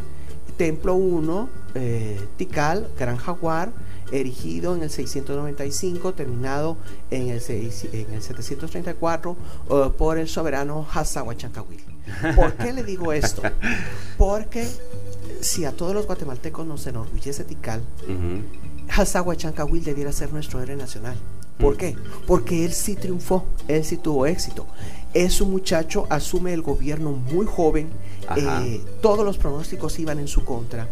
Templo 0.58 0.96
1, 0.96 1.50
eh, 1.76 2.20
Tikal, 2.36 2.90
Gran 3.00 3.16
Jaguar, 3.16 3.72
erigido 4.12 4.76
en 4.76 4.84
el 4.84 4.90
695, 4.90 6.14
terminado 6.14 6.78
en 7.12 7.30
el, 7.30 7.42
en 7.42 8.14
el 8.14 8.22
734 8.22 9.38
por 9.98 10.18
el 10.18 10.28
soberano 10.28 10.86
Chancahuil. 11.38 11.84
¿Por 12.36 12.54
qué 12.54 12.74
le 12.74 12.84
digo 12.84 13.14
esto? 13.14 13.42
Porque 14.18 14.68
si 15.40 15.64
a 15.66 15.72
todos 15.72 15.94
los 15.94 16.08
guatemaltecos 16.08 16.66
nos 16.66 16.88
enorgullece 16.88 17.44
Tikal, 17.44 17.82
uh 18.10 19.36
Chancahuil 19.36 19.84
debiera 19.84 20.12
ser 20.12 20.34
nuestro 20.34 20.62
héroe 20.62 20.76
nacional. 20.76 21.16
¿Por 21.58 21.76
mm. 21.76 21.78
qué? 21.78 21.96
Porque 22.26 22.66
él 22.66 22.74
sí 22.74 22.96
triunfó, 22.96 23.46
él 23.68 23.84
sí 23.84 23.98
tuvo 23.98 24.26
éxito. 24.26 24.66
Es 25.14 25.42
un 25.42 25.52
muchacho, 25.52 26.06
asume 26.10 26.54
el 26.54 26.62
gobierno 26.62 27.12
muy 27.12 27.46
joven, 27.46 27.90
eh, 28.36 28.82
todos 29.02 29.26
los 29.26 29.38
pronósticos 29.38 29.98
iban 30.00 30.20
en 30.20 30.28
su 30.28 30.44
contra 30.44 30.88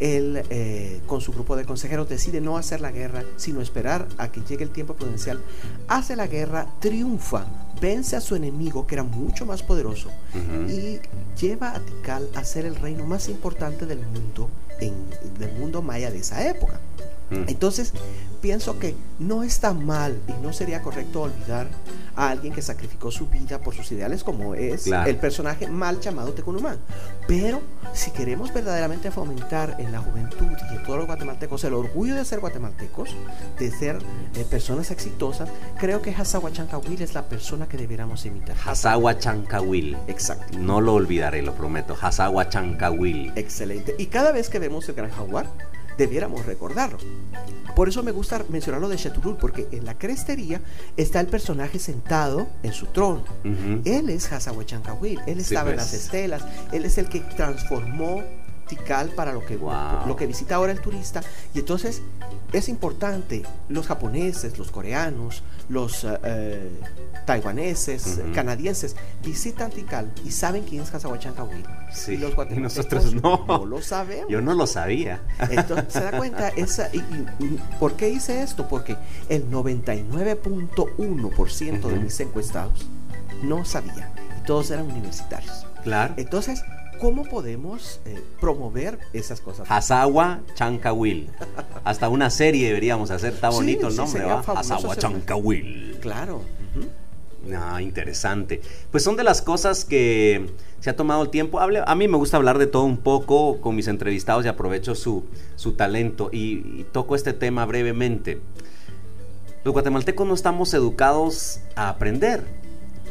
él 0.00 0.42
eh, 0.50 1.00
con 1.06 1.20
su 1.20 1.32
grupo 1.32 1.56
de 1.56 1.64
consejeros 1.64 2.08
decide 2.08 2.40
no 2.40 2.56
hacer 2.56 2.80
la 2.80 2.92
guerra, 2.92 3.24
sino 3.36 3.60
esperar 3.60 4.06
a 4.18 4.30
que 4.30 4.40
llegue 4.42 4.64
el 4.64 4.70
tiempo 4.70 4.94
prudencial. 4.94 5.40
Hace 5.88 6.16
la 6.16 6.26
guerra, 6.26 6.66
triunfa, 6.80 7.46
vence 7.80 8.16
a 8.16 8.20
su 8.20 8.36
enemigo 8.36 8.86
que 8.86 8.94
era 8.94 9.04
mucho 9.04 9.46
más 9.46 9.62
poderoso 9.62 10.10
y 10.68 11.00
lleva 11.40 11.74
a 11.74 11.80
Tikal 11.80 12.28
a 12.34 12.44
ser 12.44 12.66
el 12.66 12.76
reino 12.76 13.06
más 13.06 13.28
importante 13.28 13.86
del 13.86 14.00
mundo, 14.00 14.50
en, 14.80 14.94
del 15.38 15.52
mundo 15.58 15.82
maya 15.82 16.10
de 16.10 16.18
esa 16.18 16.48
época. 16.48 16.80
Mm. 17.30 17.44
Entonces, 17.48 17.92
pienso 18.40 18.78
que 18.78 18.94
no 19.18 19.42
está 19.42 19.74
mal 19.74 20.20
y 20.28 20.32
no 20.42 20.52
sería 20.52 20.82
correcto 20.82 21.22
olvidar 21.22 21.68
a 22.16 22.30
alguien 22.30 22.52
que 22.52 22.62
sacrificó 22.62 23.10
su 23.10 23.26
vida 23.28 23.60
por 23.60 23.74
sus 23.74 23.90
ideales, 23.92 24.24
como 24.24 24.54
es 24.54 24.86
el 24.86 25.16
personaje 25.16 25.68
mal 25.68 26.00
llamado 26.00 26.32
Tecunumán. 26.32 26.78
Pero 27.26 27.60
si 27.92 28.10
queremos 28.10 28.52
verdaderamente 28.52 29.10
fomentar 29.10 29.76
en 29.78 29.92
la 29.92 30.00
juventud 30.00 30.46
y 30.70 30.76
en 30.76 30.82
todos 30.82 30.98
los 30.98 31.06
guatemaltecos 31.06 31.62
el 31.64 31.74
orgullo 31.74 32.16
de 32.16 32.24
ser 32.24 32.40
guatemaltecos, 32.40 33.10
de 33.58 33.70
ser 33.70 33.98
eh, 34.34 34.44
personas 34.44 34.90
exitosas, 34.90 35.48
creo 35.78 36.02
que 36.02 36.10
Hasawa 36.10 36.52
Chancahuil 36.52 37.02
es 37.02 37.14
la 37.14 37.28
persona 37.28 37.68
que 37.68 37.76
debiéramos 37.76 38.24
imitar. 38.26 38.56
Hasawa 38.64 39.18
Chancahuil. 39.18 39.96
Exacto. 40.06 40.58
No 40.58 40.80
lo 40.80 40.94
olvidaré, 40.94 41.42
lo 41.42 41.54
prometo. 41.54 41.96
Hasawa 42.00 42.48
Chancahuil. 42.48 43.32
Excelente. 43.36 43.94
Y 43.98 44.06
cada 44.06 44.32
vez 44.32 44.48
que 44.48 44.58
vemos 44.58 44.88
el 44.88 44.94
gran 44.96 45.10
jaguar, 45.10 45.46
debiéramos 45.98 46.46
recordarlo. 46.46 46.98
Por 47.76 47.88
eso 47.88 48.02
me 48.02 48.12
gusta 48.12 48.44
mencionarlo 48.48 48.88
de 48.88 48.96
Cheturul, 48.96 49.36
porque 49.36 49.68
en 49.72 49.84
la 49.84 49.98
crestería 49.98 50.60
está 50.96 51.20
el 51.20 51.26
personaje 51.26 51.78
sentado 51.78 52.48
en 52.62 52.72
su 52.72 52.86
trono. 52.86 53.24
Él 53.84 54.08
es 54.08 54.32
Hasahuachancawil, 54.32 55.20
él 55.26 55.40
estaba 55.40 55.70
en 55.70 55.76
las 55.76 55.90
pues. 55.90 56.04
estelas, 56.04 56.44
él 56.72 56.84
es 56.84 56.98
el 56.98 57.08
que 57.08 57.20
transformó 57.20 58.22
para 59.14 59.32
lo 59.32 59.44
que, 59.44 59.56
lo 59.56 60.16
que 60.16 60.26
visita 60.26 60.56
ahora 60.56 60.72
el 60.72 60.80
turista. 60.80 61.20
Y 61.54 61.60
entonces 61.60 62.02
es 62.52 62.68
importante, 62.68 63.44
los 63.68 63.86
japoneses, 63.86 64.58
los 64.58 64.70
coreanos, 64.70 65.42
los 65.68 66.06
eh, 66.24 66.70
taiwaneses, 67.26 68.20
canadienses, 68.34 68.96
visitan 69.24 69.70
Tikal 69.70 70.10
y 70.24 70.30
saben 70.30 70.64
quién 70.64 70.82
es 70.82 70.94
Hasahuachancahuil. 70.94 71.64
Sí. 71.92 72.12
Y 72.12 72.16
los 72.16 72.34
nosotros 72.50 73.12
no. 73.14 73.44
no 73.46 73.66
lo 73.66 73.82
sabemos. 73.82 74.30
Yo 74.30 74.40
no 74.40 74.54
lo 74.54 74.66
sabía. 74.66 75.20
Entonces, 75.50 75.92
se 75.92 76.00
da 76.00 76.16
cuenta, 76.16 76.48
esa, 76.56 76.88
y, 76.92 77.02
¿por 77.78 77.92
qué 77.94 78.08
hice 78.08 78.42
esto? 78.42 78.66
Porque 78.68 78.96
el 79.28 79.50
99.1% 79.50 81.88
de 81.88 81.98
mis 81.98 82.18
encuestados 82.20 82.86
no 83.42 83.64
sabía. 83.64 84.12
Y 84.38 84.42
todos 84.46 84.70
eran 84.70 84.88
universitarios. 84.90 85.66
Claro. 85.84 86.14
Entonces, 86.16 86.62
¿Cómo 87.00 87.24
podemos 87.24 88.00
eh, 88.04 88.22
promover 88.40 88.98
esas 89.12 89.40
cosas? 89.40 89.66
Hasawa 89.70 90.40
Chankawil. 90.54 91.30
Hasta 91.84 92.08
una 92.08 92.28
serie 92.30 92.66
deberíamos 92.68 93.10
hacer, 93.10 93.34
está 93.34 93.50
bonito 93.50 93.88
el 93.88 93.96
nombre, 93.96 94.24
¿va? 94.24 94.40
Hasawa 94.40 94.96
Chankawil. 94.96 95.98
Claro. 96.00 96.42
Ah, 97.56 97.80
interesante. 97.80 98.60
Pues 98.90 99.04
son 99.04 99.16
de 99.16 99.24
las 99.24 99.42
cosas 99.42 99.84
que 99.84 100.50
se 100.80 100.90
ha 100.90 100.96
tomado 100.96 101.22
el 101.22 101.30
tiempo. 101.30 101.60
a 101.60 101.94
mí 101.94 102.08
me 102.08 102.16
gusta 102.16 102.36
hablar 102.36 102.58
de 102.58 102.66
todo 102.66 102.84
un 102.84 102.98
poco 102.98 103.60
con 103.60 103.76
mis 103.76 103.88
entrevistados 103.88 104.44
y 104.44 104.48
aprovecho 104.48 104.94
su, 104.94 105.24
su 105.56 105.72
talento 105.72 106.30
y 106.32 106.84
toco 106.92 107.14
este 107.14 107.32
tema 107.32 107.64
brevemente. 107.64 108.40
Los 109.64 109.72
guatemaltecos 109.72 110.26
no 110.26 110.34
estamos 110.34 110.74
educados 110.74 111.60
a 111.74 111.88
aprender 111.90 112.44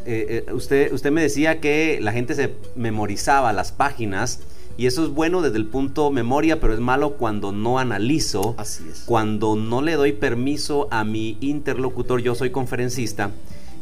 eh, 0.08 0.46
eh, 0.48 0.54
usted, 0.54 0.94
usted 0.94 1.12
me 1.12 1.22
decía 1.22 1.60
que 1.60 2.00
la 2.02 2.14
gente 2.14 2.34
se 2.34 2.54
memorizaba 2.76 3.52
las 3.52 3.74
páginas 3.74 4.40
y 4.78 4.86
eso 4.86 5.04
es 5.04 5.10
bueno 5.10 5.42
desde 5.42 5.58
el 5.58 5.66
punto 5.66 6.12
memoria, 6.12 6.62
pero 6.62 6.74
es 6.74 6.80
malo 6.80 7.14
cuando 7.14 7.52
no 7.52 7.78
analizo, 7.78 8.56
Así 8.58 8.84
es. 8.90 9.04
cuando 9.06 9.56
no 9.56 9.82
le 9.82 9.94
doy 9.94 10.14
permiso 10.14 10.88
a 10.92 11.04
mi 11.04 11.38
interlocutor, 11.42 12.22
yo 12.22 12.36
soy 12.36 12.52
conferencista, 12.52 13.32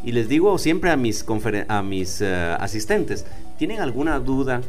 y 0.04 0.14
les 0.14 0.30
digo 0.30 0.58
siempre 0.58 0.92
a 0.92 0.98
mis, 0.98 1.26
a 1.68 1.82
mis 1.84 2.22
eh, 2.22 2.56
asistentes, 2.60 3.26
¿tienen 3.58 3.82
alguna 3.82 4.20
duda? 4.20 4.62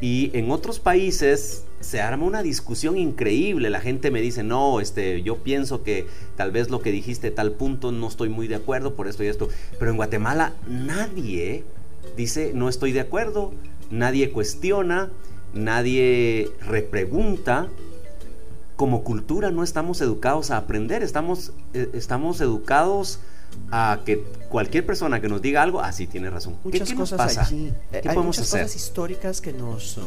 Y 0.00 0.30
en 0.34 0.50
otros 0.50 0.78
países 0.78 1.64
se 1.80 2.00
arma 2.00 2.24
una 2.24 2.42
discusión 2.42 2.96
increíble. 2.96 3.70
La 3.70 3.80
gente 3.80 4.10
me 4.10 4.20
dice, 4.20 4.42
no, 4.42 4.80
este, 4.80 5.22
yo 5.22 5.38
pienso 5.38 5.82
que 5.82 6.06
tal 6.36 6.50
vez 6.50 6.70
lo 6.70 6.80
que 6.80 6.92
dijiste 6.92 7.30
tal 7.30 7.52
punto 7.52 7.92
no 7.92 8.08
estoy 8.08 8.28
muy 8.28 8.46
de 8.46 8.56
acuerdo 8.56 8.94
por 8.94 9.08
esto 9.08 9.24
y 9.24 9.26
esto. 9.26 9.48
Pero 9.78 9.90
en 9.90 9.96
Guatemala 9.96 10.52
nadie 10.68 11.64
dice, 12.16 12.52
no 12.54 12.68
estoy 12.68 12.92
de 12.92 13.00
acuerdo, 13.00 13.52
nadie 13.90 14.30
cuestiona, 14.30 15.10
nadie 15.52 16.50
repregunta. 16.60 17.68
Como 18.76 19.02
cultura 19.02 19.50
no 19.50 19.64
estamos 19.64 20.00
educados 20.00 20.52
a 20.52 20.56
aprender, 20.56 21.02
estamos, 21.02 21.52
eh, 21.74 21.88
estamos 21.94 22.40
educados 22.40 23.18
a 23.70 24.00
que 24.04 24.22
cualquier 24.48 24.86
persona 24.86 25.20
que 25.20 25.28
nos 25.28 25.42
diga 25.42 25.62
algo, 25.62 25.80
así 25.80 26.04
ah, 26.04 26.10
tiene 26.10 26.30
razón. 26.30 26.56
Muchas 26.64 26.92
cosas 26.92 27.18
pasa? 27.18 27.42
allí. 27.42 27.72
Eh, 27.92 28.02
hay 28.06 28.16
muchas 28.16 28.50
cosas 28.50 28.74
históricas 28.74 29.40
que 29.40 29.52
nos, 29.52 29.98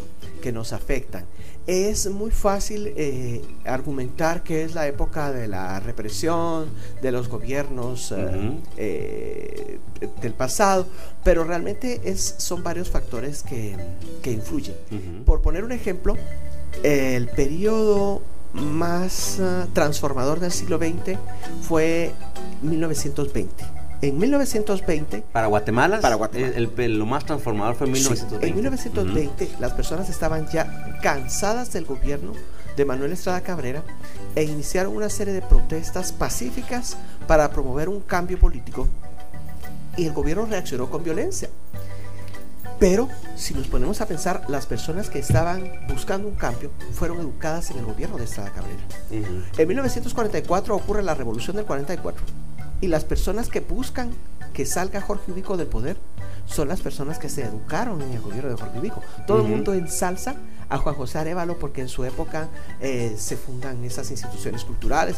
que 0.42 0.52
nos 0.52 0.74
afectan. 0.74 1.26
Es 1.68 2.10
muy 2.10 2.32
fácil 2.32 2.92
eh, 2.96 3.42
argumentar 3.66 4.42
que 4.42 4.64
es 4.64 4.74
la 4.74 4.88
época 4.88 5.32
de 5.32 5.48
la 5.48 5.80
represión, 5.80 6.70
de 7.04 7.12
los 7.12 7.28
gobiernos 7.28 8.12
eh, 8.78 9.80
del 10.22 10.34
pasado, 10.34 10.88
pero 11.24 11.44
realmente 11.44 12.02
es, 12.04 12.36
son 12.40 12.64
varios 12.64 12.90
factores 12.90 13.44
que, 13.44 13.78
que 14.24 14.32
influyen. 14.32 14.76
Por 15.24 15.42
poner 15.42 15.64
un 15.64 15.72
ejemplo, 15.72 16.18
el 16.82 17.28
periodo 17.28 18.24
más 18.54 19.40
ah, 19.40 19.68
transformador 19.74 20.40
del 20.40 20.52
siglo 20.52 20.78
XX 20.78 21.18
fue 21.62 22.14
1920. 22.62 23.66
En 24.02 24.18
1920... 24.18 25.24
¿Para 25.32 25.48
Guatemala? 25.48 26.02
Para 26.02 26.16
Guatemala. 26.16 26.54
El, 26.56 26.98
lo 26.98 27.06
más 27.06 27.26
transformador 27.26 27.76
fue 27.76 27.88
en 27.88 27.94
1920. 27.94 28.48
en 28.48 28.56
1920 28.56 29.50
las 29.60 29.74
personas 29.74 30.10
estaban 30.10 30.48
ya 30.52 31.00
cansadas 31.02 31.72
del 31.72 31.86
gobierno 31.86 32.34
de 32.76 32.86
Manuel 32.86 33.12
Estrada 33.12 33.42
Cabrera 33.42 33.84
e 34.36 34.44
iniciaron 34.44 34.96
una 34.96 35.10
serie 35.10 35.34
de 35.34 35.42
protestas 35.42 36.12
pacíficas 36.12 36.98
para 37.28 37.52
promover 37.52 37.90
un 37.90 38.00
cambio 38.00 38.40
político 38.40 38.88
y 39.98 40.08
el 40.08 40.14
gobierno 40.14 40.46
reaccionó 40.46 40.90
con 40.90 41.04
violencia. 41.04 41.50
Pero 42.82 43.08
si 43.36 43.54
nos 43.54 43.68
ponemos 43.68 44.02
a 44.02 44.08
pensar, 44.08 44.44
las 44.48 44.66
personas 44.66 45.12
que 45.12 45.20
estaban 45.20 45.72
buscando 45.88 46.28
un 46.28 46.34
cambio 46.34 46.72
fueron 46.94 47.20
educadas 47.20 47.70
en 47.70 47.78
el 47.78 47.86
gobierno 47.86 48.18
de 48.18 48.24
Estrada 48.24 48.50
Cabrera. 48.50 48.82
En 49.12 49.68
1944 49.68 50.76
ocurre 50.76 51.04
la 51.04 51.14
revolución 51.14 51.58
del 51.58 51.66
44 51.66 52.24
y 52.82 52.88
las 52.88 53.06
personas 53.06 53.50
que 53.50 53.60
buscan 53.60 54.10
que 54.52 54.66
salga 54.66 55.00
Jorge 55.00 55.32
Ubico 55.32 55.58
del 55.58 55.68
poder 55.68 55.96
son 56.48 56.70
las 56.70 56.82
personas 56.82 57.20
que 57.20 57.30
se 57.30 57.44
educaron 57.44 58.02
en 58.02 58.14
el 58.14 58.20
gobierno 58.20 58.50
de 58.50 58.56
Jorge 58.56 58.80
Ubico. 58.80 59.04
Todo 59.28 59.44
el 59.44 59.48
mundo 59.48 59.76
ensalza 59.76 60.34
a 60.68 60.78
Juan 60.80 60.96
José 60.96 61.20
Arevalo 61.20 61.60
porque 61.60 61.82
en 61.82 61.88
su 61.88 62.04
época 62.04 62.50
eh, 62.80 63.16
se 63.16 63.38
fundan 63.38 63.84
esas 63.84 64.10
instituciones 64.10 64.66
culturales. 64.66 65.18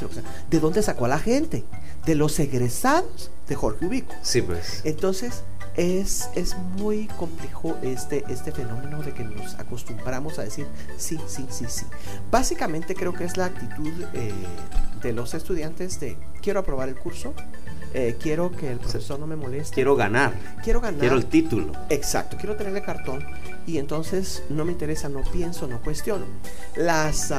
¿De 0.50 0.60
dónde 0.60 0.84
sacó 0.84 1.06
a 1.06 1.08
la 1.08 1.20
gente? 1.20 1.64
De 2.06 2.16
los 2.16 2.38
egresados 2.40 3.32
de 3.48 3.56
Jorge 3.56 3.86
Ubico. 3.86 4.14
Sí, 4.22 4.42
pues. 4.42 4.82
Entonces, 4.84 5.44
es, 5.76 6.30
es 6.36 6.56
muy 6.78 7.08
complejo 7.08 7.78
este, 7.82 8.24
este 8.30 8.52
fenómeno 8.52 9.02
de 9.02 9.14
que 9.14 9.24
nos 9.24 9.56
acostumbramos 9.56 10.40
a 10.40 10.44
decir 10.44 10.68
sí, 10.98 11.18
sí, 11.28 11.46
sí, 11.50 11.66
sí. 11.68 11.86
Básicamente 12.32 12.96
creo 12.96 13.14
que 13.14 13.24
es 13.24 13.38
la 13.38 13.46
actitud 13.46 13.94
eh, 14.14 14.32
de 15.02 15.14
los 15.14 15.34
estudiantes 15.34 16.00
de 16.00 16.18
quiero 16.42 16.60
aprobar 16.60 16.90
el 16.90 16.96
curso, 16.96 17.34
eh, 17.94 18.18
quiero 18.20 18.52
que 18.52 18.72
el 18.72 18.80
profesor 18.80 19.20
no 19.20 19.28
me 19.28 19.36
moleste. 19.36 19.76
Quiero 19.76 19.96
ganar. 19.96 20.34
Quiero 20.64 20.82
ganar. 20.82 21.00
Quiero 21.00 21.16
el 21.16 21.26
título. 21.26 21.72
Exacto, 21.90 22.38
quiero 22.38 22.56
tener 22.56 22.76
el 22.76 22.84
cartón 22.84 23.26
y 23.68 23.78
entonces 23.78 24.44
no 24.50 24.66
me 24.66 24.72
interesa, 24.72 25.10
no 25.10 25.22
pienso, 25.32 25.68
no 25.68 25.80
cuestiono. 25.82 26.26
Las 26.76 27.34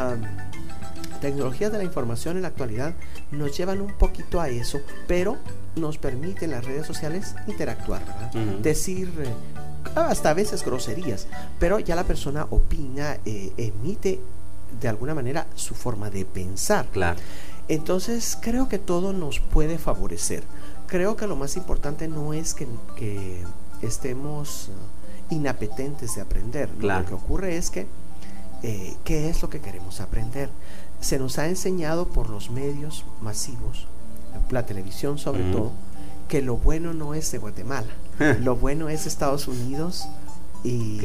tecnologías 1.21 1.73
de 1.73 1.79
la 1.79 1.85
información 1.85 2.37
en 2.37 2.43
la 2.43 2.49
actualidad 2.49 2.95
nos 3.31 3.57
llevan 3.57 3.81
un 3.81 3.93
poquito 3.95 4.41
a 4.41 4.49
eso, 4.49 4.81
pero 5.07 5.39
nos 5.77 5.99
permiten 5.99 6.51
las 6.51 6.65
redes 6.65 6.87
sociales 6.87 7.35
interactuar, 7.47 8.03
Decir 8.63 9.13
eh, 9.19 9.29
hasta 9.95 10.31
a 10.31 10.35
veces 10.35 10.65
groserías, 10.65 11.27
pero 11.59 11.79
ya 11.79 11.95
la 11.95 12.05
persona 12.05 12.47
opina, 12.51 13.19
eh, 13.25 13.53
emite 13.57 14.21
de 14.81 14.89
alguna 14.89 15.15
manera 15.15 15.47
su 15.55 15.75
forma 15.75 16.11
de 16.11 16.25
pensar. 16.25 16.87
Claro. 16.87 17.19
Entonces 17.69 18.37
creo 18.41 18.69
que 18.69 18.79
todo 18.79 19.13
nos 19.13 19.41
puede 19.41 19.79
favorecer. 19.79 20.43
Creo 20.87 21.17
que 21.17 21.27
lo 21.27 21.37
más 21.37 21.57
importante 21.57 22.09
no 22.09 22.35
es 22.35 22.55
que, 22.55 23.43
estemos 23.83 24.69
uh, 24.69 25.35
inapetentes 25.35 26.15
de 26.15 26.23
aprender. 26.23 26.71
Lo 26.79 27.05
que 27.05 27.15
ocurre 27.15 27.57
es 27.57 27.71
que, 27.71 27.87
eh, 28.63 28.95
¿qué 29.05 29.29
es 29.29 29.43
lo 29.43 29.51
que 29.51 29.61
queremos 29.61 30.01
aprender? 30.01 30.49
Se 31.01 31.19
nos 31.19 31.39
ha 31.39 31.49
enseñado 31.49 32.07
por 32.09 32.31
los 32.31 32.51
medios 32.51 33.05
masivos, 33.21 33.87
la 34.51 34.67
televisión 34.67 35.19
sobre 35.19 35.43
todo, 35.53 35.73
que 36.29 36.43
lo 36.43 36.57
bueno 36.57 36.93
no 36.93 37.15
es 37.15 37.31
de 37.33 37.39
Guatemala, 37.39 37.89
lo 38.41 38.57
bueno 38.57 38.89
es 38.89 39.07
Estados 39.07 39.49
Unidos 39.49 40.07
y, 40.63 41.01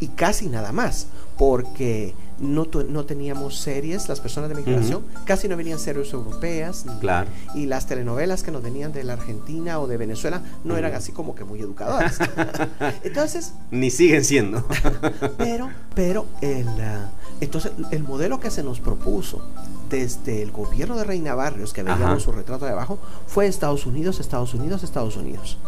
y 0.00 0.08
casi 0.08 0.48
nada 0.48 0.72
más, 0.72 1.06
porque 1.36 2.14
no, 2.42 2.66
no 2.88 3.04
teníamos 3.04 3.58
series, 3.58 4.08
las 4.08 4.20
personas 4.20 4.50
de 4.50 4.56
migración, 4.56 5.04
casi 5.24 5.48
no 5.48 5.56
venían 5.56 5.78
series 5.78 6.12
europeas, 6.12 6.84
claro. 7.00 7.28
y 7.54 7.66
las 7.66 7.86
telenovelas 7.86 8.42
que 8.42 8.50
nos 8.50 8.62
venían 8.62 8.92
de 8.92 9.04
la 9.04 9.14
Argentina 9.14 9.78
o 9.78 9.86
de 9.86 9.96
Venezuela 9.96 10.42
no 10.64 10.76
eran 10.76 10.94
así 10.94 11.12
como 11.12 11.34
que 11.34 11.44
muy 11.44 11.60
educadoras. 11.60 12.18
entonces... 13.04 13.52
Ni 13.70 13.90
siguen 13.90 14.24
siendo. 14.24 14.66
pero, 15.38 15.70
pero 15.94 16.26
el, 16.40 16.66
ah, 16.80 17.10
entonces 17.40 17.72
el 17.90 18.02
modelo 18.02 18.40
que 18.40 18.50
se 18.50 18.62
nos 18.62 18.80
propuso 18.80 19.42
desde 19.92 20.40
el 20.40 20.50
gobierno 20.50 20.96
de 20.96 21.04
Reina 21.04 21.34
Barrios, 21.34 21.74
que 21.74 21.82
veíamos 21.82 22.22
su 22.22 22.32
retrato 22.32 22.64
de 22.64 22.72
abajo, 22.72 22.98
fue 23.26 23.46
Estados 23.46 23.84
Unidos, 23.84 24.20
Estados 24.20 24.54
Unidos, 24.54 24.82
Estados 24.82 25.18
Unidos. 25.18 25.58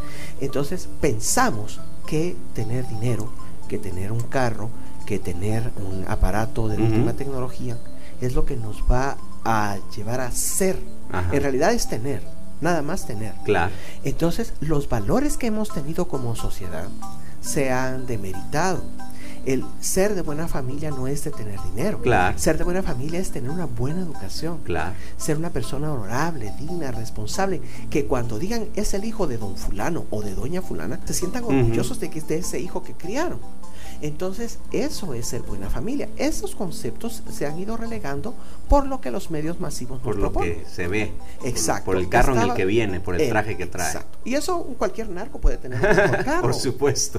Entonces 0.41 0.89
pensamos 1.03 1.79
que 2.07 2.35
tener 2.55 2.89
dinero, 2.89 3.29
que 3.69 3.79
tener 3.79 4.13
un 4.13 4.21
carro, 4.21 4.71
que 5.05 5.19
tener 5.19 5.71
un 5.77 6.07
aparato 6.09 6.69
de 6.69 6.79
última 6.79 7.13
tecnología 7.13 7.77
es 8.23 8.35
lo 8.35 8.47
que 8.47 8.57
nos 8.57 8.83
va 8.91 9.19
a 9.45 9.77
llevar 9.95 10.21
a 10.21 10.31
ser. 10.33 10.79
En 11.31 11.43
realidad 11.43 11.75
es 11.75 11.87
tener, 11.87 12.23
nada 12.63 12.81
más 12.81 13.07
tener. 13.07 13.35
Claro. 13.45 13.73
Entonces, 14.05 14.55
los 14.61 14.89
valores 14.89 15.37
que 15.37 15.49
hemos 15.49 15.69
tenido 15.69 16.09
como 16.09 16.35
sociedad 16.35 16.89
se 17.43 17.71
han 17.71 18.07
demeritado. 18.07 18.83
El 19.47 19.65
ser 19.81 20.15
de 20.15 20.23
buena 20.23 20.49
familia 20.49 20.91
no 20.91 21.07
es 21.07 21.25
de 21.25 21.31
tener 21.31 21.61
dinero. 21.63 22.01
Claro. 22.01 22.39
Ser 22.39 22.59
de 22.59 22.65
buena 22.65 22.83
familia 22.83 23.21
es 23.21 23.31
tener 23.31 23.51
una 23.51 23.67
buena 23.67 24.01
educación. 24.01 24.59
Claro. 24.65 24.95
Ser 25.17 25.37
una 25.37 25.51
persona 25.51 25.93
honorable, 25.93 26.53
digna, 26.59 26.91
responsable, 26.91 27.61
que 27.91 28.07
cuando 28.07 28.39
digan 28.39 28.69
es 28.75 28.95
el 28.95 29.05
hijo 29.05 29.27
de 29.27 29.39
don 29.39 29.57
fulano 29.57 30.07
o 30.11 30.23
de 30.23 30.35
doña 30.35 30.63
fulana, 30.63 31.01
se 31.05 31.15
sientan 31.15 31.45
orgullosos 31.45 32.01
de 32.01 32.11
que 32.11 32.19
es 32.19 32.29
de 32.29 32.39
ese 32.39 32.61
hijo 32.61 32.83
que 32.83 32.95
criaron. 32.95 33.41
Entonces, 34.01 34.59
eso 34.73 35.15
es 35.15 35.27
ser 35.27 35.43
buena 35.43 35.71
familia. 35.71 36.09
Esos 36.17 36.55
conceptos 36.55 37.23
se 37.31 37.47
han 37.47 37.59
ido 37.59 37.77
relegando 37.77 38.35
por 38.69 38.87
lo 38.87 39.01
que 39.01 39.11
los 39.11 39.31
medios 39.31 39.61
masivos 39.61 39.99
nos 39.99 40.05
por 40.05 40.17
lo 40.17 40.33
que 40.33 40.65
se 40.71 40.89
ve. 40.89 41.13
Exacto. 41.45 41.87
Por, 41.87 41.97
el 41.97 42.09
carro 42.09 42.35
en 42.35 42.43
el 42.43 42.55
que 42.55 42.65
viene, 42.65 43.01
por 43.01 43.21
el 43.21 43.29
traje 43.29 43.57
que 43.57 43.67
trae. 43.67 43.87
Exacto. 43.87 44.19
Y 44.25 44.35
eso 44.35 44.63
cualquier 44.79 45.09
narco 45.09 45.41
puede 45.41 45.57
tener 45.57 45.79
un 45.79 46.25
carro. 46.25 46.43
por 46.43 46.55
supuesto. 46.55 47.19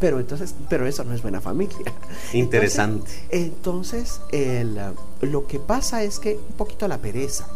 Pero, 0.00 0.20
entonces, 0.20 0.54
pero 0.68 0.86
eso 0.86 1.04
no 1.04 1.14
es 1.14 1.22
buena 1.22 1.40
familia. 1.40 1.92
Interesante. 2.32 3.10
Entonces, 3.30 4.20
lo 5.20 5.46
que 5.46 5.58
pasa 5.58 6.02
es 6.02 6.18
que 6.18 6.36
un 6.36 6.56
poquito 6.56 6.88
la 6.88 6.98
pereza, 6.98 7.46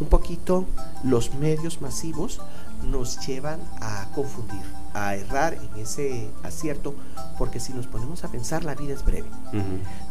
un 0.00 0.08
poquito 0.08 0.66
los 1.04 1.34
medios 1.34 1.80
masivos 1.80 2.40
nos 2.84 3.26
llevan 3.26 3.60
a 3.80 4.08
confundir, 4.14 4.62
a 4.94 5.14
errar 5.14 5.54
en 5.54 5.80
ese 5.80 6.28
acierto, 6.42 6.94
porque 7.38 7.60
si 7.60 7.72
nos 7.72 7.86
ponemos 7.86 8.24
a 8.24 8.28
pensar, 8.28 8.64
la 8.64 8.74
vida 8.74 8.94
es 8.94 9.04
breve. 9.04 9.28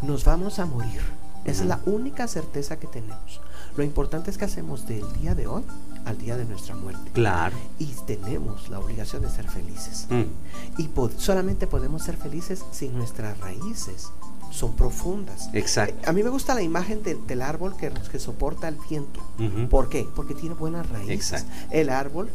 Nos 0.02 0.26
vamos 0.26 0.60
a 0.60 0.66
morir. 0.66 1.02
Esa 1.46 1.64
es 1.64 1.70
la 1.70 1.80
única 1.86 2.28
certeza 2.28 2.78
que 2.78 2.88
tenemos. 2.88 3.42
Lo 3.78 3.84
importante 3.84 4.30
es 4.30 4.38
que 4.38 4.46
hacemos 4.46 4.88
del 4.88 5.06
día 5.14 5.36
de 5.36 5.48
hoy 5.48 5.64
al 6.06 6.18
día 6.18 6.36
de 6.36 6.46
nuestra 6.46 6.76
muerte. 6.76 7.12
Claro. 7.14 7.56
Y 7.78 7.88
tenemos 8.06 8.70
la 8.70 8.80
obligación 8.80 9.22
de 9.22 9.30
ser 9.30 9.50
felices. 9.50 10.08
Mm. 10.10 10.82
Y 10.82 10.90
solamente 11.18 11.68
podemos 11.68 12.04
ser 12.04 12.18
felices 12.18 12.66
si 12.72 12.90
nuestras 12.90 13.40
raíces 13.40 14.12
son 14.52 14.74
profundas. 14.74 15.50
Exacto. 15.54 16.10
A 16.10 16.14
mí 16.14 16.24
me 16.24 16.30
gusta 16.30 16.56
la 16.56 16.62
imagen 16.62 17.02
del 17.04 17.42
árbol 17.42 17.76
que, 17.78 17.92
que, 18.12 18.20
soporta 18.20 18.68
el 18.68 18.78
viento. 18.90 19.22
¿Por 19.70 19.90
qué? 19.90 20.08
Porque 20.16 20.34
tiene 20.34 20.56
buenas 20.56 20.90
raíces. 20.90 21.14
Exacto. 21.14 21.52
El 21.70 21.90
árbol 21.90 22.30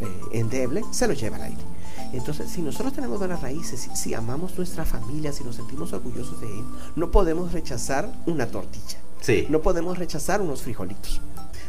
eh, 0.00 0.06
endeble, 0.32 0.82
se 0.90 1.06
lo 1.06 1.14
lleva 1.14 1.36
al 1.36 1.42
aire. 1.42 1.62
Entonces, 2.12 2.50
si 2.50 2.62
nosotros 2.62 2.92
tenemos 2.92 3.18
buenas 3.18 3.40
raíces, 3.40 3.88
si, 3.94 4.14
amamos 4.14 4.56
nuestra 4.56 4.84
familia, 4.84 5.32
si 5.32 5.44
nos 5.44 5.56
sentimos 5.56 5.92
orgullosos 5.92 6.40
de 6.40 6.46
él, 6.46 6.64
no 6.96 7.10
podemos 7.10 7.52
rechazar 7.52 8.10
una 8.26 8.46
tortilla. 8.46 8.98
Sí. 9.20 9.46
No 9.48 9.60
podemos 9.60 9.98
rechazar 9.98 10.40
unos 10.40 10.62
frijolitos. 10.62 11.20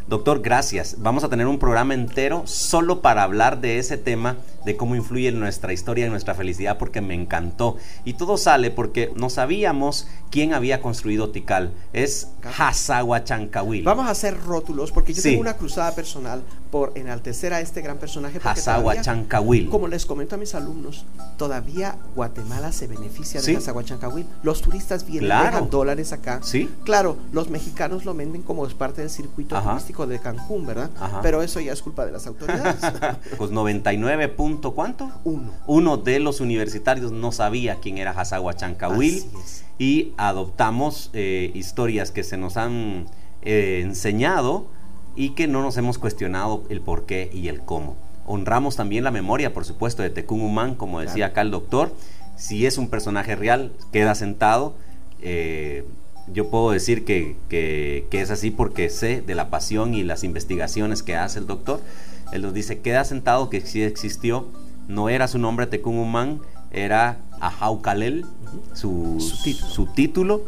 Doctor, 0.08 0.41
gracias. 0.41 0.97
Vamos 0.99 1.23
a 1.23 1.30
tener 1.30 1.47
un 1.47 1.60
programa 1.60 1.93
entero 1.93 2.43
solo 2.45 3.01
para 3.01 3.23
hablar 3.23 3.62
de 3.62 3.77
ese 3.77 3.97
tema, 3.97 4.36
de 4.65 4.75
cómo 4.75 4.95
influye 4.95 5.30
en 5.30 5.39
nuestra 5.39 5.73
historia 5.73 6.08
y 6.08 6.10
nuestra 6.10 6.34
felicidad, 6.34 6.77
porque 6.77 7.01
me 7.01 7.13
encantó. 7.13 7.77
Y 8.04 8.13
todo 8.13 8.38
sale 8.38 8.71
porque 8.71 9.13
no 9.15 9.30
sabíamos 9.30 10.08
quién 10.30 10.54
había 10.54 10.82
construido 10.82 11.30
Tikal. 11.30 11.71
Es 11.93 12.30
Chancahuil. 13.23 13.84
Vamos 13.84 14.08
a 14.08 14.10
hacer 14.10 14.38
rótulos 14.41 14.91
porque 14.91 15.13
yo 15.13 15.21
tengo 15.21 15.41
una 15.41 15.56
cruzada 15.56 15.93
personal 15.93 16.43
por 16.71 16.93
enaltecer 16.95 17.53
a 17.53 17.60
este 17.60 17.81
gran 17.81 17.97
personaje. 17.97 18.39
Chancahuil. 19.01 19.69
Como 19.69 19.88
les 19.88 20.05
comento 20.05 20.36
a 20.36 20.38
mis 20.38 20.55
alumnos, 20.55 21.05
todavía 21.38 21.97
Guatemala 22.15 22.71
se 22.71 22.88
beneficia 22.88 23.41
de 23.41 23.60
Chancahuil. 23.84 24.25
Los 24.41 24.62
turistas 24.62 25.05
vienen, 25.05 25.29
dejan 25.29 25.69
dólares 25.69 26.13
acá. 26.13 26.39
Sí. 26.41 26.69
Claro, 26.86 27.17
los 27.31 27.49
mexicanos 27.49 28.05
lo 28.05 28.13
venden 28.13 28.41
como 28.41 28.65
es 28.65 28.73
parte 28.73 29.01
del 29.01 29.10
circuito 29.10 29.60
turístico 29.62 30.07
de 30.07 30.19
Cancún, 30.19 30.65
¿verdad? 30.65 30.89
Pero 31.21 31.43
eso 31.43 31.60
ya 31.60 31.73
es 31.73 31.81
culpa 31.81 32.05
de 32.05 32.12
las 32.12 32.25
autoridades. 32.25 32.79
pues 33.38 33.51
99 33.51 34.29
punto 34.29 34.71
cuánto? 34.71 35.12
Uno. 35.25 35.51
Uno 35.67 35.97
de 35.97 36.19
los 36.19 36.39
universitarios 36.39 37.12
no 37.12 37.31
sabía 37.31 37.79
quién 37.81 37.97
era 37.97 38.15
Chancahuil 38.55 39.25
y 39.77 40.13
adoptamos 40.17 41.10
eh, 41.13 41.51
historias 41.53 42.12
que 42.12 42.23
se 42.23 42.38
nos 42.38 42.55
han 42.55 43.07
eh, 43.41 43.81
enseñado 43.84 44.67
y 45.15 45.32
que 45.32 45.47
no 45.47 45.62
nos 45.62 45.78
hemos 45.78 45.97
cuestionado 45.97 46.63
el 46.69 46.82
por 46.82 47.06
qué 47.06 47.30
y 47.34 47.47
el 47.47 47.62
cómo. 47.62 47.95
Honramos 48.26 48.76
también 48.76 49.04
la 49.04 49.12
memoria, 49.12 49.54
por 49.54 49.65
supuesto, 49.65 50.04
de 50.04 50.10
Tecún 50.10 50.41
Humán, 50.41 50.76
como 50.76 51.00
decía 51.00 51.28
acá 51.28 51.41
el 51.41 51.52
doctor. 51.52 51.93
Si 52.38 52.65
es 52.65 52.78
un 52.78 52.89
personaje 52.89 53.36
real, 53.36 53.71
queda 53.91 54.15
sentado. 54.15 54.76
Eh, 55.21 55.86
yo 56.32 56.50
puedo 56.50 56.71
decir 56.71 57.04
que, 57.04 57.36
que, 57.50 58.08
es 58.12 58.32
así 58.32 58.52
porque 58.52 58.89
sé 58.89 59.21
de 59.21 59.36
la 59.36 59.50
pasión 59.50 59.93
y 59.93 60.04
las 60.04 60.24
investigaciones 60.24 61.04
que 61.04 61.15
hace 61.15 61.39
el 61.39 61.47
doctor. 61.47 61.82
Él 62.32 62.43
nos 62.43 62.54
dice, 62.54 62.80
queda 62.80 63.04
sentado 63.04 63.50
que 63.50 63.62
sí 63.62 63.84
existió, 63.84 64.47
no 64.88 65.10
era 65.10 65.28
su 65.28 65.38
nombre 65.38 65.67
Tecún 65.67 65.97
Humán, 65.97 66.39
era 66.71 67.17
Ahau 67.41 67.82
su, 68.74 69.19
su, 69.19 69.86
título. 69.88 70.45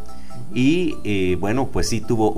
Y 0.53 0.95
eh, 1.03 1.37
bueno, 1.39 1.67
pues 1.67 1.89
sí 1.89 1.99
tuvo 1.99 2.31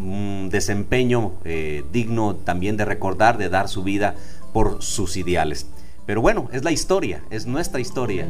un, 0.00 0.48
desempeño 0.50 1.32
eh, 1.44 1.84
digno 1.92 2.34
también 2.36 2.76
de 2.76 2.84
recordar, 2.84 3.38
de 3.38 3.48
dar 3.48 3.68
su 3.68 3.82
vida 3.82 4.14
por 4.52 4.82
sus 4.82 5.16
ideales. 5.16 5.66
Pero 6.06 6.20
bueno, 6.20 6.48
es 6.52 6.64
la 6.64 6.72
historia, 6.72 7.22
es 7.30 7.46
nuestra 7.46 7.80
historia. 7.80 8.26